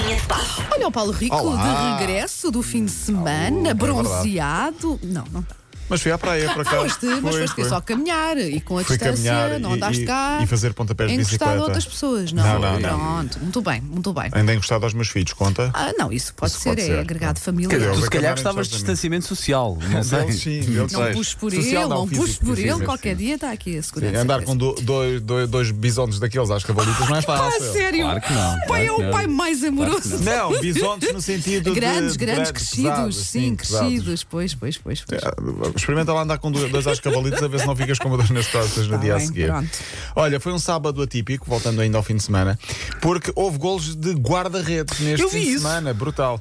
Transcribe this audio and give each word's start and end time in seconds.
linha 0.00 0.16
de 0.16 0.22
passe. 0.22 0.62
Olha 0.72 0.88
o 0.88 0.92
Paulo 0.92 1.12
Rico 1.12 1.36
Olá. 1.36 1.96
de 1.98 2.04
regresso 2.04 2.50
do 2.50 2.62
fim 2.62 2.84
de 2.84 2.90
semana, 2.90 3.70
é 3.70 3.74
bronzeado. 3.74 4.98
Não, 5.02 5.24
não 5.30 5.40
está. 5.40 5.56
Mas 5.90 6.00
fui 6.02 6.12
à 6.12 6.16
praia 6.18 6.48
para 6.54 6.64
cá. 6.64 6.70
Foste, 6.82 7.04
mas 7.06 7.20
Fui, 7.34 7.40
foste 7.42 7.54
fui. 7.56 7.64
só 7.64 7.80
caminhar 7.80 8.38
e 8.38 8.60
com 8.60 8.78
a 8.78 8.84
Fui 8.84 8.96
distância 8.96 9.30
caminhar 9.32 9.58
não 9.60 9.72
e- 9.72 9.74
andaste 9.74 10.02
e- 10.02 10.06
cá. 10.06 10.38
e 10.42 10.46
fazer 10.46 10.72
pontapés 10.72 11.10
de 11.10 11.16
encostado 11.16 11.42
a 11.42 11.46
bicicleta. 11.46 11.62
outras 11.64 11.84
pessoas. 11.86 12.32
Não, 12.32 12.42
Não, 12.44 12.60
não, 12.60 12.80
não. 12.80 12.98
Pronto, 12.98 13.38
muito 13.40 13.60
bem, 13.60 13.80
muito 13.80 14.12
bem. 14.12 14.30
Ainda 14.32 14.54
encostado 14.54 14.84
aos 14.84 14.94
meus 14.94 15.08
filhos, 15.08 15.32
conta? 15.32 15.70
Ah, 15.74 15.92
não, 15.98 16.12
isso 16.12 16.32
pode 16.34 16.52
Isso 16.52 16.60
ser, 16.62 16.68
pode 16.70 16.80
é 16.82 16.84
ser. 16.86 16.98
agregado 17.00 17.34
Quer 17.40 17.44
familiar. 17.44 17.92
Tu 17.92 18.02
se 18.02 18.10
calhar 18.10 18.34
gostavas 18.34 18.68
de 18.68 18.74
distanciamento 18.76 19.26
social. 19.26 19.76
Não 19.90 20.02
sei. 20.02 20.20
Deles 20.20 20.40
sim, 20.40 20.60
deles 20.60 20.92
Não 20.92 21.06
sim. 21.06 21.12
puxes 21.12 21.34
por 21.34 21.50
Social 21.52 21.82
ele, 21.82 21.88
não 21.90 22.06
físico, 22.06 22.20
puxes 22.22 22.38
por 22.38 22.46
físico, 22.56 22.68
ele, 22.68 22.78
sim. 22.78 22.84
qualquer 22.84 23.16
dia 23.16 23.34
está 23.34 23.50
aqui 23.50 23.70
a 23.76 23.82
Sim, 23.82 23.88
segurança. 23.88 24.20
andar 24.20 24.42
com 24.44 24.56
do- 24.56 24.74
dois, 24.80 25.20
dois, 25.20 25.48
dois 25.50 25.70
bisontes 25.72 26.18
daqueles 26.20 26.50
às 26.50 26.62
cavalitas 26.62 27.08
não 27.08 27.16
é 27.16 27.18
Ah, 27.20 27.22
fácil. 27.22 27.72
sério? 27.72 28.02
Claro 28.04 28.20
que 28.20 28.32
não, 28.32 28.54
O 28.54 28.58
pai 28.58 28.66
claro 28.66 28.84
é 28.84 28.92
o 28.92 29.02
não. 29.02 29.10
pai 29.10 29.26
mais 29.26 29.64
amoroso. 29.64 30.18
Não, 30.20 30.60
bisontes 30.60 31.12
no 31.12 31.20
sentido 31.20 31.74
Grandes, 31.74 32.12
de. 32.12 32.18
grandes, 32.18 32.46
de- 32.48 32.52
crescidos, 32.52 32.90
pesados, 32.90 33.16
sim, 33.16 33.54
pesados. 33.56 33.86
crescidos. 33.88 34.24
Pois, 34.24 34.54
pois, 34.54 34.76
pois. 34.78 35.00
pois. 35.00 35.20
Ah, 35.24 35.34
Experimenta 35.80 36.12
lá 36.12 36.22
andar 36.22 36.38
com 36.38 36.50
dois 36.52 36.70
dois 36.70 36.86
às 36.86 37.00
cavalitas 37.00 37.42
a 37.42 37.48
ver 37.48 37.60
se 37.60 37.66
não 37.66 37.74
ficas 37.74 37.98
com 37.98 38.08
uma 38.08 38.16
dor 38.16 38.30
nas 38.30 38.46
costas 38.46 38.86
no 38.86 38.92
Tá 38.94 38.98
dia 38.98 39.14
a 39.14 39.18
bem, 39.18 39.26
seguir. 39.26 39.46
pronto. 39.46 39.68
Olha, 40.14 40.38
foi 40.40 40.52
um 40.52 40.58
sábado 40.58 41.02
atípico, 41.02 41.46
voltando 41.48 41.80
ainda 41.80 41.96
ao 41.96 42.02
fim 42.02 42.16
de 42.16 42.22
semana, 42.22 42.58
porque 43.00 43.32
houve 43.34 43.58
golos 43.58 43.94
de 43.96 44.12
guarda-redes 44.12 45.00
neste 45.00 45.26
fim 45.28 45.40
de 45.40 45.58
semana, 45.58 45.92
brutal. 45.94 46.40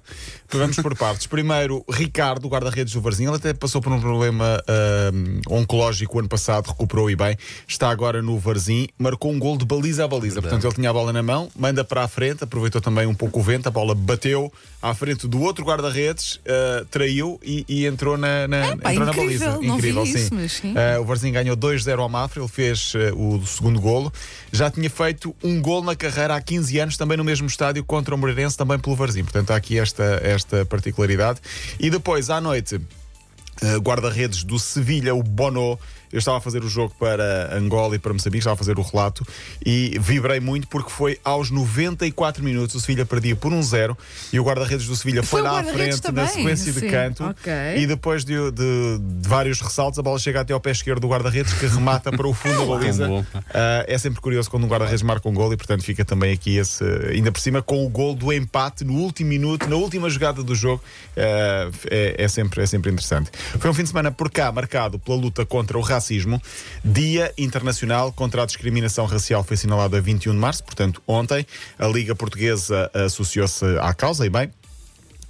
Vamos 0.51 0.77
por 0.77 0.95
partes. 0.97 1.27
Primeiro, 1.27 1.83
Ricardo, 1.89 2.45
o 2.45 2.49
guarda-redes 2.49 2.93
do 2.93 3.01
Varzinho, 3.01 3.29
ele 3.29 3.37
até 3.37 3.53
passou 3.53 3.81
por 3.81 3.91
um 3.93 3.99
problema 4.01 4.61
ahm, 4.67 5.39
oncológico 5.47 6.19
ano 6.19 6.27
passado, 6.27 6.67
recuperou 6.67 7.09
e 7.09 7.15
bem, 7.15 7.37
está 7.67 7.89
agora 7.89 8.21
no 8.21 8.37
Varzim, 8.39 8.87
marcou 8.97 9.31
um 9.31 9.37
gol 9.39 9.57
de 9.57 9.65
baliza 9.65 10.05
a 10.05 10.07
baliza. 10.07 10.41
Portanto, 10.41 10.65
ele 10.65 10.73
tinha 10.73 10.89
a 10.89 10.93
bola 10.93 11.13
na 11.13 11.21
mão, 11.21 11.49
manda 11.55 11.83
para 11.83 12.03
a 12.03 12.07
frente, 12.07 12.43
aproveitou 12.43 12.81
também 12.81 13.05
um 13.05 13.13
pouco 13.13 13.39
o 13.39 13.43
vento, 13.43 13.67
a 13.67 13.71
bola 13.71 13.93
bateu 13.93 14.51
à 14.81 14.93
frente 14.95 15.27
do 15.27 15.39
outro 15.41 15.63
guarda-redes, 15.63 16.39
ah, 16.47 16.83
traiu 16.89 17.39
e, 17.43 17.63
e 17.69 17.85
entrou 17.85 18.17
na, 18.17 18.47
na, 18.47 18.57
É, 18.57 18.75
pá, 18.75 18.91
entrou 18.91 19.05
na 19.05 19.13
baliza. 19.13 19.28
Incrível, 19.61 20.03
isso, 20.03 20.17
sim. 20.17 20.29
mas 20.31 20.51
sim. 20.51 20.73
Ah, 20.75 20.99
o 20.99 21.05
Varzim 21.05 21.31
ganhou 21.31 21.55
2-0 21.55 21.99
ao 21.99 22.09
Mafra, 22.09 22.41
ele 22.41 22.49
fez 22.49 22.93
ah, 22.95 23.13
o 23.15 23.45
segundo 23.45 23.79
golo. 23.79 24.11
Já 24.51 24.69
tinha 24.69 24.89
feito 24.89 25.35
um 25.43 25.61
gol 25.61 25.83
na 25.83 25.95
carreira 25.95 26.35
há 26.35 26.41
15 26.41 26.79
anos, 26.79 26.97
também 26.97 27.17
no 27.17 27.23
mesmo 27.23 27.47
estádio 27.47 27.83
contra 27.83 28.13
o 28.13 28.17
Moreirense, 28.17 28.57
também 28.57 28.79
pelo 28.79 28.95
Varzim. 28.95 29.23
Portanto, 29.23 29.51
há 29.51 29.55
aqui 29.55 29.77
esta, 29.79 30.19
esta 30.23 30.65
particularidade. 30.65 31.39
E 31.79 31.89
depois, 31.89 32.29
à 32.29 32.39
noite, 32.39 32.75
uh, 32.75 33.77
guarda-redes 33.81 34.43
do 34.43 34.59
Sevilha, 34.59 35.13
o 35.13 35.23
Bono. 35.23 35.79
Eu 36.11 36.19
estava 36.19 36.37
a 36.37 36.41
fazer 36.41 36.63
o 36.63 36.69
jogo 36.69 36.93
para 36.99 37.55
Angola 37.55 37.95
e 37.95 37.99
para 37.99 38.11
Moçambique, 38.13 38.39
estava 38.39 38.53
a 38.55 38.57
fazer 38.57 38.77
o 38.79 38.81
relato 38.81 39.25
e 39.65 39.97
vibrei 39.99 40.39
muito 40.39 40.67
porque 40.67 40.89
foi 40.89 41.19
aos 41.23 41.49
94 41.51 42.43
minutos. 42.43 42.75
O 42.75 42.79
Sevilha 42.79 43.05
perdia 43.05 43.35
por 43.35 43.51
1-0 43.51 43.95
e 44.33 44.39
o 44.39 44.43
guarda-redes 44.43 44.87
do 44.87 44.95
Sevilha 44.95 45.21
foi, 45.23 45.41
lá 45.41 45.59
à 45.59 45.63
frente 45.63 45.95
na 45.95 45.99
também, 46.01 46.27
sequência 46.27 46.73
de 46.73 46.79
sim. 46.79 46.89
canto 46.89 47.23
Ok. 47.25 47.51
e 47.77 47.85
depois 47.87 48.23
de, 48.25 48.33
de- 48.51 48.97
de 48.99 49.27
vários 49.29 49.61
ressaltos, 49.61 49.99
a 49.99 50.01
bola 50.01 50.17
chega 50.19 50.41
até 50.41 50.53
ao 50.53 50.59
pé 50.59 50.71
esquerdo 50.71 51.01
do 51.01 51.07
guarda-redes 51.07 51.53
que 51.53 51.65
remata 51.67 52.11
para 52.11 52.27
o 52.27 52.33
fundo 52.33 52.59
da 52.59 52.65
baliza. 52.75 53.07
Ah, 53.53 53.85
é 53.87 53.97
sempre 53.97 54.19
curioso 54.21 54.49
quando 54.49 54.63
um 54.63 54.67
guarda-redes 54.67 55.01
marca 55.03 55.27
um 55.29 55.33
gol 55.33 55.53
e, 55.53 55.57
portanto, 55.57 55.83
fica 55.83 56.03
também 56.03 56.33
aqui 56.33 56.57
esse, 56.57 56.83
ainda 57.11 57.31
por 57.31 57.39
cima, 57.39 57.61
com 57.61 57.85
o 57.85 57.89
gol 57.89 58.15
do 58.15 58.33
empate 58.33 58.83
no 58.83 58.93
último 58.93 59.29
minuto, 59.29 59.67
na 59.69 59.75
última 59.75 60.09
jogada 60.09 60.43
do 60.43 60.55
jogo. 60.55 60.81
Ah, 61.15 61.69
é, 61.89 62.15
é 62.17 62.27
sempre, 62.27 62.63
é 62.63 62.65
sempre 62.65 62.91
interessante. 62.91 63.29
Foi 63.59 63.69
um 63.69 63.73
fim 63.73 63.83
de 63.83 63.89
semana 63.89 64.11
por 64.11 64.29
cá 64.31 64.51
marcado 64.51 64.97
pela 64.99 65.17
luta 65.17 65.45
contra 65.45 65.77
o 65.77 65.81
racismo. 65.99 66.41
Dia 66.83 67.33
Internacional 67.37 68.11
contra 68.13 68.43
a 68.43 68.45
Discriminação 68.45 69.05
Racial 69.05 69.43
foi 69.43 69.55
assinalado 69.55 69.95
a 69.95 69.99
21 69.99 70.31
de 70.31 70.39
março, 70.39 70.63
portanto, 70.63 71.01
ontem. 71.05 71.45
A 71.77 71.87
Liga 71.87 72.15
Portuguesa 72.15 72.89
associou-se 72.93 73.65
à 73.79 73.93
causa, 73.93 74.25
e 74.25 74.29
bem 74.29 74.49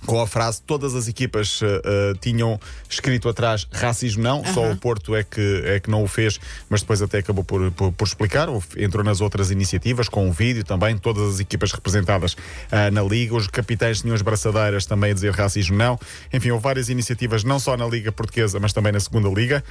com 0.05 0.21
a 0.21 0.27
frase 0.27 0.61
todas 0.61 0.95
as 0.95 1.07
equipas 1.07 1.61
eh, 1.61 2.13
tinham 2.19 2.59
escrito 2.89 3.29
atrás 3.29 3.67
racismo 3.71 4.23
não, 4.23 4.43
só 4.45 4.71
o 4.71 4.77
Porto 4.77 5.15
é 5.15 5.23
que, 5.23 5.61
é 5.65 5.79
que 5.79 5.89
não 5.89 6.03
o 6.03 6.07
fez, 6.07 6.39
mas 6.69 6.81
depois 6.81 7.01
até 7.01 7.19
acabou 7.19 7.43
por, 7.43 7.71
por, 7.71 7.91
por 7.91 8.07
explicar, 8.07 8.49
ou 8.49 8.63
entrou 8.77 9.03
nas 9.03 9.21
outras 9.21 9.51
iniciativas, 9.51 10.09
com 10.09 10.29
o 10.29 10.31
vídeo 10.31 10.63
também, 10.63 10.97
todas 10.97 11.35
as 11.35 11.39
equipas 11.39 11.71
representadas 11.71 12.35
ah, 12.71 12.89
na 12.91 13.01
Liga, 13.01 13.35
os 13.35 13.47
capitães 13.47 14.01
tinham 14.01 14.15
as 14.15 14.21
braçadeiras 14.21 14.85
também 14.85 15.11
a 15.11 15.13
dizer 15.13 15.33
racismo 15.33 15.77
não, 15.77 15.99
enfim, 16.33 16.51
houve 16.51 16.63
várias 16.63 16.89
iniciativas, 16.89 17.43
não 17.43 17.59
só 17.59 17.75
na 17.77 17.85
Liga 17.85 18.11
Portuguesa, 18.11 18.59
mas 18.59 18.73
também 18.73 18.91
na 18.91 18.99
segunda 18.99 19.29
Liga. 19.29 19.63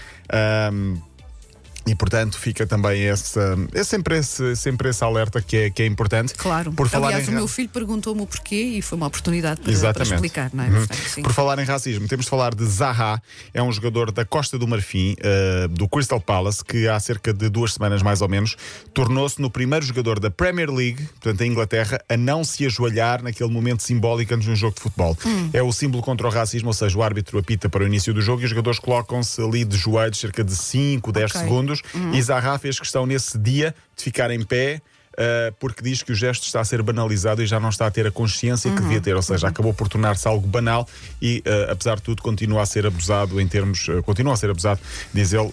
E 1.88 1.94
portanto 1.94 2.38
fica 2.38 2.66
também 2.66 3.04
esse, 3.04 3.38
é 3.72 3.82
sempre 3.82 4.18
esse, 4.18 4.54
sempre 4.56 4.90
esse 4.90 5.02
alerta 5.02 5.40
que 5.40 5.56
é, 5.56 5.70
que 5.70 5.82
é 5.82 5.86
importante. 5.86 6.34
Claro. 6.34 6.70
Por 6.72 6.86
falar 6.86 7.08
Aliás, 7.08 7.28
em 7.28 7.32
o 7.32 7.34
meu 7.34 7.48
filho 7.48 7.70
perguntou-me 7.70 8.20
o 8.20 8.26
porquê 8.26 8.56
e 8.56 8.82
foi 8.82 8.96
uma 8.98 9.06
oportunidade 9.06 9.62
para, 9.62 9.94
para 9.94 10.02
explicar, 10.02 10.50
não 10.52 10.64
é? 10.64 10.68
Uhum. 10.68 10.86
Portanto. 10.86 11.22
Por 11.22 11.32
falar 11.32 11.58
em 11.58 11.64
racismo, 11.64 12.06
temos 12.06 12.26
de 12.26 12.30
falar 12.30 12.54
de 12.54 12.64
Zaha, 12.66 13.22
é 13.54 13.62
um 13.62 13.72
jogador 13.72 14.12
da 14.12 14.24
Costa 14.24 14.58
do 14.58 14.68
Marfim, 14.68 15.16
eh, 15.18 15.66
do 15.70 15.88
Crystal 15.88 16.20
Palace, 16.20 16.62
que 16.62 16.86
há 16.86 17.00
cerca 17.00 17.32
de 17.32 17.48
duas 17.48 17.72
semanas 17.72 18.02
mais 18.02 18.20
ou 18.20 18.28
menos 18.28 18.56
tornou-se 18.92 19.40
no 19.40 19.50
primeiro 19.50 19.84
jogador 19.84 20.20
da 20.20 20.30
Premier 20.30 20.70
League, 20.70 21.02
portanto, 21.20 21.38
da 21.38 21.46
Inglaterra, 21.46 22.00
a 22.06 22.16
não 22.16 22.44
se 22.44 22.66
ajoelhar 22.66 23.22
naquele 23.22 23.50
momento 23.50 23.82
simbólico 23.82 24.34
antes 24.34 24.44
de 24.44 24.52
um 24.52 24.56
jogo 24.56 24.74
de 24.74 24.82
futebol. 24.82 25.16
Hum. 25.24 25.48
É 25.54 25.62
o 25.62 25.72
símbolo 25.72 26.02
contra 26.02 26.26
o 26.26 26.30
racismo, 26.30 26.68
ou 26.68 26.74
seja, 26.74 26.98
o 26.98 27.02
árbitro 27.02 27.38
apita 27.38 27.68
para 27.70 27.82
o 27.82 27.86
início 27.86 28.12
do 28.12 28.20
jogo 28.20 28.42
e 28.42 28.44
os 28.44 28.50
jogadores 28.50 28.78
colocam-se 28.78 29.40
ali 29.40 29.64
de 29.64 29.76
joelhos 29.76 30.18
cerca 30.18 30.44
de 30.44 30.54
5, 30.54 31.10
10 31.12 31.30
Ok. 31.30 31.40
segundos. 31.40 31.77
Uhum. 31.94 32.14
E 32.14 32.22
Zaha 32.22 32.58
fez 32.58 32.78
questão 32.78 33.06
nesse 33.06 33.38
dia 33.38 33.74
de 33.96 34.04
ficar 34.04 34.30
em 34.30 34.44
pé. 34.44 34.80
Uh, 35.18 35.52
porque 35.58 35.82
diz 35.82 36.00
que 36.00 36.12
o 36.12 36.14
gesto 36.14 36.44
está 36.44 36.60
a 36.60 36.64
ser 36.64 36.80
banalizado 36.80 37.42
e 37.42 37.46
já 37.46 37.58
não 37.58 37.70
está 37.70 37.88
a 37.88 37.90
ter 37.90 38.06
a 38.06 38.10
consciência 38.12 38.70
que 38.70 38.80
devia 38.80 39.00
ter, 39.00 39.16
ou 39.16 39.22
seja, 39.22 39.48
acabou 39.48 39.74
por 39.74 39.88
tornar-se 39.88 40.28
algo 40.28 40.46
banal 40.46 40.86
e, 41.20 41.42
uh, 41.44 41.72
apesar 41.72 41.96
de 41.96 42.02
tudo, 42.02 42.22
continua 42.22 42.62
a 42.62 42.66
ser 42.66 42.86
abusado 42.86 43.40
em 43.40 43.48
termos, 43.48 43.88
uh, 43.88 44.00
continua 44.04 44.34
a 44.34 44.36
ser 44.36 44.48
abusado, 44.48 44.78
diz 45.12 45.32
ele, 45.32 45.50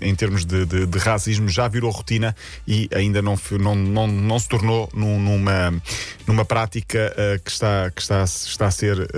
em 0.00 0.14
termos 0.14 0.44
de, 0.44 0.64
de- 0.64 0.86
de 0.86 0.98
racismo, 0.98 1.48
já 1.48 1.66
virou 1.66 1.90
rotina 1.90 2.36
e 2.68 2.88
ainda 2.94 3.20
não, 3.20 3.36
não, 3.58 3.74
não, 3.74 4.06
não 4.06 4.38
se 4.38 4.48
tornou 4.48 4.88
num- 4.94 5.18
numa, 5.20 5.82
numa 6.24 6.44
prática 6.44 7.12
que, 7.44 7.50
está, 7.50 7.90
que 7.90 8.00
está, 8.00 8.22
está 8.22 8.66
a 8.66 8.70
ser 8.70 9.08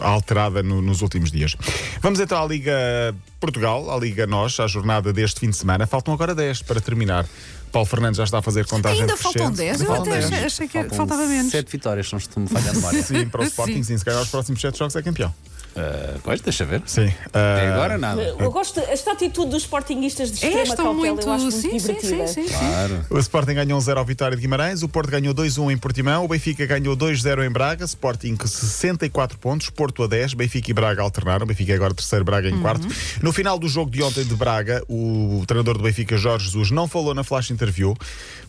alterada 0.00 0.60
no- 0.62 0.82
nos 0.82 1.02
últimos 1.02 1.30
dias. 1.30 1.54
Vamos 2.00 2.18
então 2.20 2.42
à 2.42 2.46
Liga 2.46 3.14
Portugal, 3.38 3.90
à 3.90 3.96
Liga 3.98 4.26
Nós, 4.26 4.58
à 4.58 4.66
jornada 4.66 5.12
deste 5.12 5.38
fim 5.40 5.50
de 5.50 5.56
semana. 5.56 5.86
Faltam 5.86 6.12
agora 6.14 6.34
10 6.34 6.62
para 6.62 6.80
terminar. 6.80 7.26
Paulo 7.74 7.86
Fernandes 7.86 8.18
já 8.18 8.22
está 8.24 8.38
a 8.38 8.42
fazer 8.42 8.64
contagem 8.68 9.00
Ainda 9.00 9.16
faltam 9.16 9.52
crescente. 9.52 9.78
10? 9.78 9.80
Eu 9.80 9.94
até 9.94 10.10
10. 10.10 10.24
achei, 10.26 10.44
achei 10.44 10.68
que 10.68 10.78
Faltam 10.78 10.96
faltava 10.96 11.26
menos. 11.26 11.50
Sete 11.50 11.72
vitórias, 11.72 12.06
se 12.06 12.12
não 12.12 12.18
estou-me 12.20 12.48
falhar 12.48 12.70
a 12.70 12.72
memória. 12.72 13.02
Sim, 13.02 13.28
para 13.28 13.40
o 13.40 13.44
Sporting, 13.50 13.72
Sim. 13.74 13.82
sim. 13.82 13.98
Se 13.98 14.04
calhar 14.04 14.22
os 14.22 14.28
próximos 14.28 14.60
7 14.60 14.78
jogos 14.78 14.94
é 14.94 15.02
campeão. 15.02 15.34
Ah, 15.76 16.14
pois, 16.22 16.40
deixa 16.40 16.64
ver. 16.64 16.82
Sim. 16.86 17.12
Até 17.26 17.38
Ah, 17.68 17.74
agora 17.74 17.98
nada. 17.98 18.22
Eu 18.22 18.50
gosto, 18.50 18.78
esta 18.80 19.12
atitude 19.12 19.50
dos 19.50 19.62
sportinguistas 19.64 20.30
de 20.30 20.44
É, 20.44 20.48
extrema 20.48 20.62
estão 20.68 20.84
cautela, 20.86 21.12
muito. 21.14 21.26
eu 21.26 21.32
acho 21.32 21.42
muito 21.44 21.56
sim, 21.56 21.70
sim, 21.70 21.76
divertida. 21.78 22.26
sim, 22.28 22.42
sim, 22.42 22.48
sim. 22.48 22.54
Claro. 22.58 23.06
O 23.10 23.18
Sporting 23.18 23.54
ganhou 23.54 23.78
1-0 23.80 23.96
ao 23.98 24.04
Vitória 24.04 24.36
de 24.36 24.40
Guimarães, 24.42 24.82
o 24.82 24.88
Porto 24.88 25.10
ganhou 25.10 25.34
2-1 25.34 25.72
em 25.72 25.76
Portimão, 25.76 26.24
o 26.24 26.28
Benfica 26.28 26.64
ganhou 26.66 26.96
2-0 26.96 27.44
em 27.46 27.50
Braga, 27.50 27.84
Sporting 27.84 28.36
com 28.36 28.46
64 28.46 29.38
pontos, 29.38 29.68
Porto 29.70 30.02
a 30.04 30.06
10, 30.06 30.34
Benfica 30.34 30.70
e 30.70 30.74
Braga 30.74 31.02
alternaram, 31.02 31.46
Benfica 31.46 31.72
é 31.72 31.74
agora 31.74 31.92
terceiro, 31.94 32.24
Braga 32.24 32.48
em 32.48 32.60
quarto. 32.60 32.86
No 33.20 33.32
final 33.32 33.58
do 33.58 33.68
jogo 33.68 33.90
de 33.90 34.02
ontem 34.02 34.24
de 34.24 34.34
Braga, 34.34 34.82
o 34.88 35.42
treinador 35.46 35.76
do 35.76 35.82
Benfica, 35.82 36.16
Jorge 36.16 36.46
Jesus, 36.46 36.70
não 36.70 36.86
falou 36.86 37.14
na 37.14 37.24
flash 37.24 37.50
interview 37.50 37.96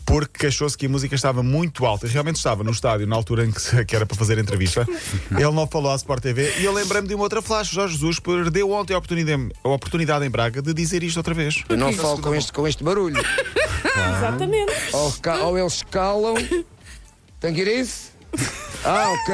porque 0.05 0.37
queixou-se 0.41 0.77
que 0.77 0.85
a 0.85 0.89
música 0.89 1.15
estava 1.15 1.41
muito 1.41 1.83
alta. 1.85 2.05
Realmente 2.07 2.35
estava 2.35 2.63
no 2.63 2.69
estádio, 2.69 3.07
na 3.07 3.15
altura 3.15 3.43
em 3.45 3.51
que, 3.51 3.95
era 3.95 4.05
para 4.05 4.15
fazer 4.15 4.37
a 4.37 4.41
entrevista. 4.41 4.87
Ele 5.31 5.51
não 5.51 5.65
falou 5.65 5.91
à 5.91 5.95
Sport 5.95 6.21
TV 6.21 6.53
e 6.59 6.65
eu 6.65 6.71
lembrei-me 6.71 7.07
de 7.07 7.14
uma 7.15 7.23
outra 7.23 7.41
flash. 7.41 7.69
Jorge 7.69 7.93
Jesus 7.95 8.19
perdeu 8.19 8.71
ontem 8.71 8.93
a 8.93 8.97
oportunidade, 8.97 9.49
a 9.63 9.69
oportunidade 9.69 10.25
em 10.25 10.29
Braga 10.29 10.61
de 10.61 10.73
dizer 10.73 11.03
isto 11.03 11.17
outra 11.17 11.33
vez. 11.33 11.63
Eu 11.69 11.77
não 11.77 11.91
falo 11.93 12.21
com 12.21 12.35
este, 12.35 12.51
com 12.53 12.67
este 12.67 12.83
barulho. 12.83 13.17
Exatamente. 14.17 14.71
Ou, 14.93 15.11
ca- 15.21 15.37
ou 15.43 15.57
eles 15.57 15.83
calam. 15.89 16.35
Tanguirice? 17.39 18.09
Ah, 18.83 19.09
ok. 19.11 19.33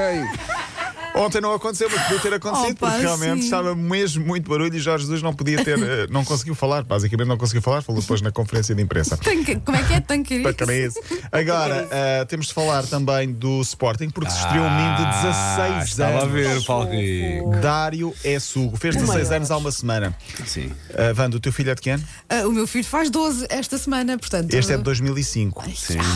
Ontem 1.15 1.41
não 1.41 1.53
aconteceu, 1.53 1.89
mas 1.91 2.01
podia 2.03 2.19
ter 2.19 2.33
acontecido, 2.33 2.71
Opa, 2.77 2.87
porque 2.89 3.01
realmente 3.03 3.39
sim. 3.39 3.45
estava 3.45 3.75
mesmo 3.75 4.25
muito 4.25 4.49
barulho 4.49 4.73
e 4.75 4.79
Jorge 4.79 5.03
Jesus 5.05 5.21
não 5.21 5.33
podia 5.33 5.63
ter, 5.63 5.77
eh, 5.77 6.07
não 6.09 6.23
conseguiu 6.23 6.55
falar, 6.55 6.83
basicamente 6.83 7.27
não 7.27 7.37
conseguiu 7.37 7.61
falar, 7.61 7.81
falou 7.81 8.01
depois 8.01 8.21
na 8.21 8.31
conferência 8.31 8.73
de 8.73 8.81
imprensa. 8.81 9.17
Tanque- 9.17 9.57
Como 9.63 9.77
é 9.77 9.83
que 9.83 9.93
é 9.93 9.99
tanque 9.99 10.39
Bacana 10.43 10.73
isso. 10.73 10.99
Agora, 11.31 11.87
eh, 11.91 12.25
temos 12.25 12.47
de 12.47 12.53
falar 12.53 12.83
também 12.83 13.31
do 13.31 13.61
Sporting, 13.61 14.09
porque 14.09 14.29
se 14.31 14.37
estreou 14.37 14.65
um 14.65 14.69
menino 14.69 14.95
de 14.97 15.03
16 15.03 15.83
Estava 15.89 16.11
a 16.11 16.21
anos. 16.21 16.31
ver, 16.33 16.63
Paulo 16.65 16.89
Rico. 16.89 17.49
Dário 17.61 18.13
é 18.23 18.39
sugo, 18.39 18.77
fez 18.77 18.95
16 18.95 19.31
anos 19.31 19.51
há 19.51 19.57
uma 19.57 19.71
semana. 19.71 20.15
Sim. 20.45 20.67
Uh, 20.91 21.19
Wanda, 21.19 21.37
o 21.37 21.39
teu 21.39 21.51
filho 21.51 21.71
é 21.71 21.75
de 21.75 21.81
que 21.81 21.89
ano? 21.89 22.03
Ah, 22.29 22.47
o 22.47 22.51
meu 22.51 22.65
filho 22.65 22.85
faz 22.85 23.09
12 23.09 23.45
esta 23.49 23.77
semana, 23.77 24.17
portanto. 24.17 24.53
Este 24.53 24.73
é 24.73 24.77
de 24.77 24.83
2005. 24.83 25.63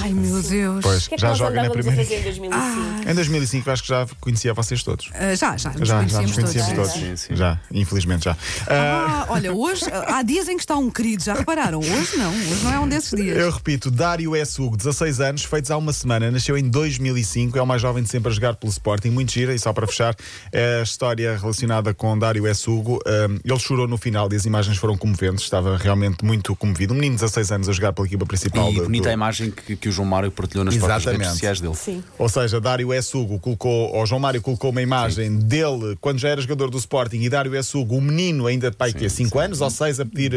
Ai, 0.03 0.11
meu 0.13 0.41
Deus. 0.41 0.79
Pois, 0.81 1.07
que 1.07 1.13
é 1.15 1.17
que 1.17 1.21
já 1.21 1.33
joga 1.33 1.61
na 1.61 1.67
a 1.67 1.69
primeira. 1.71 2.01
em 2.01 2.21
2005? 2.23 3.09
Em 3.09 3.13
2005 3.15 3.69
acho 3.71 3.81
que 3.83 3.89
já 3.89 4.05
conhecia 4.19 4.53
vocês 4.53 4.81
todos. 4.85 5.09
Ah, 5.13 5.35
já, 5.35 5.57
já, 5.57 5.71
nos 5.71 5.87
Já, 5.87 6.05
já 6.07 6.21
nos 6.21 6.31
conhecíamos 6.33 6.73
todos. 6.73 6.93
todos. 6.93 6.93
Sim, 6.93 7.15
sim. 7.17 7.35
Já, 7.35 7.59
infelizmente 7.71 8.25
já. 8.25 8.37
Ah, 8.67 9.25
Ah, 9.25 9.25
olha, 9.29 9.53
hoje 9.53 9.85
há 10.07 10.21
dias 10.23 10.47
em 10.47 10.55
que 10.55 10.63
está 10.63 10.75
um 10.77 10.89
querido, 10.89 11.23
já 11.23 11.33
repararam? 11.33 11.79
Hoje 11.79 12.17
não, 12.17 12.29
hoje 12.31 12.63
não 12.63 12.73
é 12.73 12.79
um 12.79 12.87
desses 12.87 13.11
dias. 13.11 13.37
Eu 13.37 13.51
repito, 13.51 13.89
Dário 13.91 14.35
é 14.35 14.45
sugo, 14.45 14.77
16 14.77 14.95
16 15.15 15.19
anos, 15.19 15.43
feitos 15.43 15.69
há 15.71 15.77
uma 15.77 15.91
semana, 15.93 16.31
nasceu 16.31 16.57
em 16.57 16.69
2005, 16.69 17.57
é 17.57 17.61
o 17.61 17.65
mais 17.67 17.81
jovem 17.81 18.01
de 18.03 18.09
sempre 18.09 18.29
a 18.31 18.33
jogar 18.33 18.55
pelo 18.55 18.71
Sporting, 18.71 19.09
muito 19.09 19.31
gira, 19.31 19.53
e 19.53 19.59
só 19.59 19.71
para 19.73 19.85
fechar, 19.87 20.15
é 20.51 20.79
a 20.79 20.83
história 20.83 21.37
relacionada 21.37 21.93
com 21.93 22.17
Dário 22.17 22.47
S. 22.47 22.69
Hugo. 22.69 22.99
Um, 23.05 23.39
ele 23.43 23.59
chorou 23.59 23.87
no 23.87 23.97
final 23.97 24.27
e 24.31 24.35
as 24.35 24.45
imagens 24.45 24.77
foram 24.77 24.97
comoventes, 24.97 25.43
estava 25.43 25.77
realmente 25.77 26.23
muito 26.23 26.55
comovido. 26.55 26.93
Um 26.93 26.97
menino 26.97 27.15
de 27.15 27.21
16 27.21 27.51
anos 27.51 27.69
a 27.69 27.73
jogar 27.73 27.93
pela 27.93 28.07
equipa 28.07 28.25
principal. 28.25 28.71
E 28.71 28.75
do- 28.75 28.83
bonita 28.83 29.03
do- 29.05 29.09
a 29.09 29.13
imagem 29.13 29.51
que, 29.51 29.75
que 29.75 29.89
o 29.89 29.91
João 29.91 30.07
Mário 30.07 30.31
partilhou 30.31 30.63
nas 30.63 30.75
próprias 30.75 31.01
Exatamente. 31.03 31.21
redes 31.23 31.33
sociais 31.33 31.59
dele. 31.59 31.75
Sim. 31.75 32.03
Ou 32.17 32.29
seja, 32.29 32.59
Dário 32.61 32.91
S. 32.93 33.15
Hugo 33.17 33.39
colocou, 33.39 33.93
ou 33.95 34.05
João 34.05 34.19
Mário 34.19 34.41
colocou 34.41 34.71
uma 34.75 34.81
imagem 34.81 35.37
dele 35.39 35.97
quando 36.01 36.19
já 36.19 36.29
era 36.29 36.41
jogador 36.41 36.69
do 36.69 36.77
Sporting 36.77 37.21
e 37.21 37.29
Dário 37.29 37.55
S. 37.55 37.75
Hugo, 37.77 37.95
o 37.95 38.01
menino 38.01 38.45
ainda 38.45 38.71
pai 38.71 38.91
que 38.91 39.09
5 39.09 39.39
anos 39.39 39.61
ou 39.61 39.69
6 39.69 40.01
a 40.01 40.05
pedir. 40.05 40.33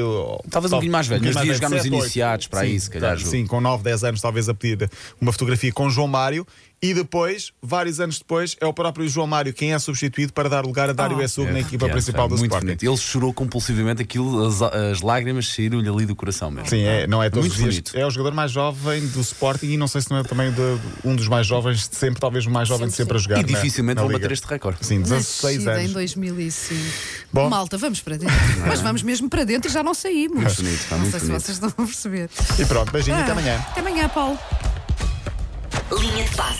Talvez 0.50 0.72
um 0.72 0.76
bocadinho 0.76 0.92
mais 0.92 1.06
velho, 1.08 1.24
mas 1.24 1.36
devia 1.36 1.54
jogar 1.54 1.70
nos 1.70 1.84
iniciados, 1.84 2.46
para 2.46 2.60
aí, 2.60 2.78
se 2.78 2.88
calhar, 2.88 3.18
Sim, 3.18 3.26
sim, 3.26 3.46
com 3.46 3.60
9, 3.60 3.82
10 3.82 4.04
anos, 4.04 4.20
talvez 4.20 4.48
a 4.48 4.54
pedir 4.54 4.88
uma 5.20 5.32
fotografia 5.32 5.72
com 5.72 5.90
João 5.90 6.06
Mário. 6.06 6.46
E 6.80 6.94
depois, 6.94 7.52
vários 7.60 7.98
anos 7.98 8.18
depois, 8.20 8.56
é 8.60 8.64
o 8.66 8.72
próprio 8.72 9.08
João 9.08 9.26
Mário 9.26 9.52
quem 9.52 9.72
é 9.74 9.78
substituído 9.80 10.32
para 10.32 10.48
dar 10.48 10.64
lugar 10.64 10.88
a 10.88 10.92
Dário 10.92 11.20
S. 11.20 11.40
Hugo 11.40 11.50
na 11.52 11.58
equipa 11.58 11.86
É, 11.86 11.90
principal 11.90 12.26
é 12.26 12.28
do 12.28 12.36
muito 12.36 12.44
Sporting. 12.52 12.66
bonito. 12.66 12.82
Ele 12.84 12.96
chorou 12.96 13.34
compulsivamente 13.34 14.00
aquilo, 14.00 14.46
as, 14.46 14.62
as 14.62 15.00
lágrimas 15.00 15.48
saíram-lhe 15.48 15.88
ali 15.88 16.06
do 16.06 16.14
coração 16.14 16.52
mesmo. 16.52 16.68
Sim, 16.70 16.82
é, 16.84 17.04
não 17.08 17.20
é 17.20 17.28
todos 17.30 17.48
Muito 17.48 17.52
os 17.54 17.58
dias. 17.58 17.74
bonito. 17.92 17.96
É 17.98 18.06
o 18.06 18.10
jogador 18.10 18.32
mais 18.36 18.52
jovem 18.52 19.04
do 19.08 19.20
Sporting 19.20 19.66
e 19.66 19.76
não 19.76 19.88
sei 19.88 20.02
se 20.02 20.10
não 20.10 20.18
é 20.18 20.22
também 20.22 20.52
de- 20.52 20.78
um 21.04 21.16
dos 21.16 21.26
mais 21.26 21.48
jovens 21.48 21.88
de 21.88 21.96
sempre, 21.96 22.20
talvez 22.20 22.46
o 22.46 22.50
mais 22.50 22.68
jovem 22.68 22.86
de 22.86 22.94
sempre 22.94 23.16
a 23.16 23.20
jogar. 23.20 23.38
E 23.40 23.42
na- 23.42 23.46
dificilmente 23.58 23.96
na 23.96 24.02
vão 24.02 24.12
bater 24.12 24.30
este 24.30 24.46
recorde. 24.46 24.78
Sim, 24.86 25.00
16 25.02 25.56
Nascida 25.64 25.74
em 25.80 25.84
anos. 25.86 25.92
2005. 25.94 26.80
Bom. 27.32 27.48
Malta, 27.50 27.76
vamos 27.76 28.00
para 28.00 28.16
dentro. 28.18 28.36
Mas 28.68 28.80
vamos 28.80 29.02
mesmo 29.02 29.28
para 29.28 29.42
dentro 29.44 29.68
e 29.68 29.72
já 29.74 29.82
não 29.82 29.94
saímos. 29.94 30.36
Muito 30.44 30.62
bonito, 30.62 30.82
pá, 30.88 30.94
não 30.94 30.98
muito 31.00 31.10
sei 31.10 31.20
se 31.20 31.26
bonito. 31.26 31.42
vocês 31.42 31.56
estão 31.56 31.68
a 31.70 31.86
perceber. 31.88 32.30
E 32.56 32.64
pronto, 32.66 32.92
beijinho, 32.92 33.16
até 33.16 33.30
Ah, 33.30 33.32
amanhã. 33.32 33.58
Até 33.70 33.80
amanhã, 33.80 34.08
Paulo. 34.08 34.38
Linha 36.00 36.22
de 36.24 36.36
passe. 36.36 36.56